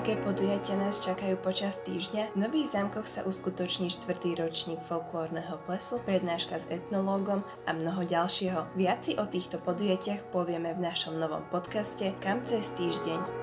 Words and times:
Aké 0.00 0.16
podujatia 0.16 0.80
nás 0.80 0.96
čakajú 0.96 1.36
počas 1.44 1.76
týždňa? 1.84 2.32
V 2.32 2.48
Nových 2.48 2.72
zámkoch 2.72 3.04
sa 3.04 3.20
uskutoční 3.20 3.92
štvrtý 3.92 4.32
ročník 4.32 4.80
folklórneho 4.80 5.60
plesu, 5.68 6.00
prednáška 6.08 6.56
s 6.56 6.64
etnológom 6.72 7.44
a 7.68 7.76
mnoho 7.76 8.08
ďalšieho. 8.08 8.80
Viac 8.80 9.04
si 9.04 9.12
o 9.20 9.28
týchto 9.28 9.60
podujatiach 9.60 10.32
povieme 10.32 10.72
v 10.72 10.88
našom 10.88 11.20
novom 11.20 11.44
podcaste 11.52 12.16
Kam 12.24 12.40
cez 12.48 12.72
týždeň. 12.80 13.39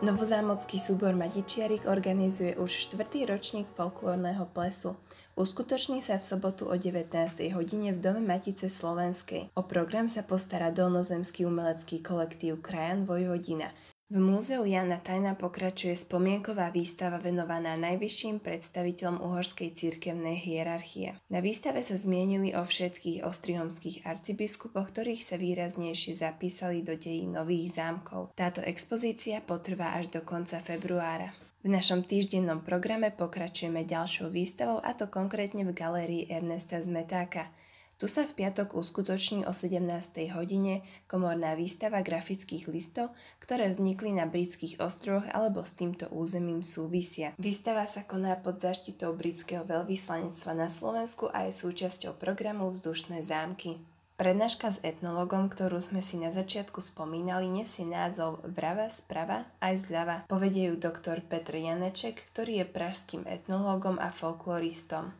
Novozámocký 0.00 0.80
súbor 0.80 1.12
Matičiarik 1.12 1.84
organizuje 1.84 2.56
už 2.56 2.88
štvrtý 2.88 3.28
ročník 3.28 3.68
folklórneho 3.68 4.48
plesu. 4.48 4.96
Uskutoční 5.36 6.00
sa 6.00 6.16
v 6.16 6.24
sobotu 6.24 6.72
o 6.72 6.72
19. 6.72 7.12
hodine 7.52 7.92
v 7.92 8.00
Dome 8.00 8.24
Matice 8.24 8.72
Slovenskej. 8.72 9.52
O 9.52 9.68
program 9.68 10.08
sa 10.08 10.24
postará 10.24 10.72
dolnozemský 10.72 11.44
umelecký 11.44 12.00
kolektív 12.00 12.64
Krajan 12.64 13.04
Vojvodina. 13.04 13.76
V 14.10 14.18
múzeu 14.18 14.66
Jana 14.66 14.98
Tajna 14.98 15.38
pokračuje 15.38 15.94
spomienková 15.94 16.74
výstava 16.74 17.22
venovaná 17.22 17.78
najvyšším 17.78 18.42
predstaviteľom 18.42 19.22
uhorskej 19.22 19.70
cirkevnej 19.70 20.34
hierarchie. 20.34 21.14
Na 21.30 21.38
výstave 21.38 21.78
sa 21.78 21.94
zmienili 21.94 22.50
o 22.58 22.66
všetkých 22.66 23.22
ostrihomských 23.22 24.02
arcibiskupoch, 24.02 24.90
ktorých 24.90 25.22
sa 25.22 25.38
výraznejšie 25.38 26.26
zapísali 26.26 26.82
do 26.82 26.98
dejí 26.98 27.30
nových 27.30 27.78
zámkov. 27.78 28.34
Táto 28.34 28.58
expozícia 28.66 29.38
potrvá 29.46 29.94
až 29.94 30.10
do 30.10 30.26
konca 30.26 30.58
februára. 30.58 31.30
V 31.62 31.70
našom 31.70 32.02
týždennom 32.02 32.66
programe 32.66 33.14
pokračujeme 33.14 33.86
ďalšou 33.86 34.26
výstavou 34.34 34.82
a 34.82 34.90
to 34.90 35.06
konkrétne 35.06 35.62
v 35.62 35.70
galérii 35.70 36.26
Ernesta 36.26 36.82
Zmetáka– 36.82 37.46
tu 38.00 38.08
sa 38.08 38.24
v 38.24 38.32
piatok 38.32 38.72
uskutoční 38.80 39.44
o 39.44 39.52
17. 39.52 39.84
hodine 40.32 40.80
komorná 41.04 41.52
výstava 41.52 42.00
grafických 42.00 42.64
listov, 42.72 43.12
ktoré 43.44 43.68
vznikli 43.68 44.16
na 44.16 44.24
britských 44.24 44.80
ostrovoch 44.80 45.28
alebo 45.28 45.60
s 45.60 45.76
týmto 45.76 46.08
územím 46.08 46.64
súvisia. 46.64 47.36
Výstava 47.36 47.84
sa 47.84 48.00
koná 48.00 48.40
pod 48.40 48.64
zaštitou 48.64 49.12
britského 49.12 49.68
veľvyslanectva 49.68 50.52
na 50.56 50.72
Slovensku 50.72 51.28
a 51.28 51.44
je 51.44 51.52
súčasťou 51.52 52.16
programu 52.16 52.72
Vzdušné 52.72 53.20
zámky. 53.20 53.76
Prednáška 54.16 54.68
s 54.68 54.84
etnologom, 54.84 55.48
ktorú 55.52 55.80
sme 55.80 56.00
si 56.00 56.20
na 56.20 56.28
začiatku 56.28 56.80
spomínali, 56.80 57.48
nesie 57.48 57.88
názov 57.88 58.40
Vrava, 58.48 58.88
sprava 58.88 59.48
aj 59.60 59.88
zľava. 59.88 60.16
Povedie 60.28 60.72
ju 60.72 60.76
doktor 60.76 61.24
Petr 61.24 61.56
Janeček, 61.56 62.28
ktorý 62.32 62.64
je 62.64 62.66
pražským 62.68 63.24
etnológom 63.24 63.96
a 63.96 64.12
folkloristom. 64.12 65.16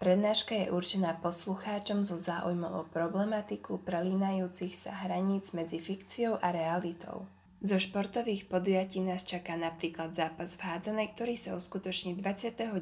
Prednáška 0.00 0.56
je 0.56 0.72
určená 0.72 1.20
poslucháčom 1.20 2.00
so 2.08 2.16
záujmom 2.16 2.72
o 2.72 2.88
problematiku 2.88 3.84
prelínajúcich 3.84 4.72
sa 4.72 4.96
hraníc 4.96 5.52
medzi 5.52 5.76
fikciou 5.76 6.40
a 6.40 6.56
realitou. 6.56 7.28
Zo 7.60 7.76
športových 7.76 8.48
podujatí 8.48 9.04
nás 9.04 9.28
čaká 9.28 9.60
napríklad 9.60 10.16
zápas 10.16 10.56
v 10.56 10.64
hádzanej, 10.64 11.12
ktorý 11.12 11.36
sa 11.36 11.52
uskutoční 11.52 12.16
29. 12.16 12.80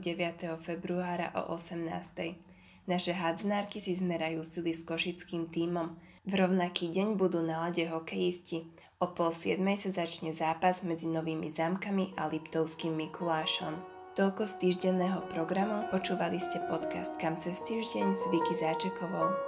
februára 0.62 1.34
o 1.34 1.58
18. 1.58 1.90
Naše 2.86 3.10
hádzanárky 3.10 3.82
si 3.82 3.98
zmerajú 3.98 4.46
sily 4.46 4.70
s 4.70 4.86
košickým 4.86 5.50
tímom. 5.50 5.98
V 6.22 6.32
rovnaký 6.38 6.86
deň 6.86 7.18
budú 7.18 7.42
na 7.42 7.66
lade 7.66 7.82
hokejisti. 7.82 8.70
O 9.02 9.10
pol 9.10 9.34
siedmej 9.34 9.74
sa 9.74 9.90
začne 10.06 10.30
zápas 10.30 10.86
medzi 10.86 11.10
Novými 11.10 11.50
zámkami 11.50 12.14
a 12.14 12.30
Liptovským 12.30 12.94
Mikulášom. 12.94 13.97
Toľko 14.18 14.50
z 14.50 14.54
týždenného 14.66 15.22
programu. 15.30 15.86
Počúvali 15.94 16.42
ste 16.42 16.58
podcast 16.66 17.14
Kam 17.22 17.38
cez 17.38 17.62
týždeň 17.62 18.18
s 18.18 18.22
Vicky 18.34 18.50
Záčekovou. 18.58 19.47